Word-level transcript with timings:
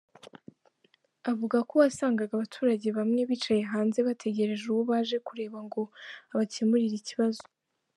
Avuga 1.31 1.57
ko 1.69 1.73
wasangaga 1.81 2.31
abaturage 2.35 2.87
bamwe 2.97 3.21
bicaye 3.29 3.61
hanze 3.71 3.99
bategereje 4.07 4.63
uwo 4.67 4.81
baje 4.89 5.17
kureba 5.27 5.57
ngo 5.65 5.81
abakemurire 6.33 6.95
ikibazo. 6.99 7.43